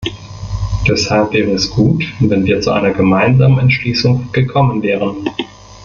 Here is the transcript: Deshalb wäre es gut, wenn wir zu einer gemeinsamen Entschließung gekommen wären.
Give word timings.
Deshalb 0.87 1.31
wäre 1.33 1.51
es 1.51 1.69
gut, 1.69 2.03
wenn 2.21 2.43
wir 2.47 2.59
zu 2.59 2.71
einer 2.71 2.89
gemeinsamen 2.91 3.59
Entschließung 3.59 4.31
gekommen 4.31 4.81
wären. 4.81 5.29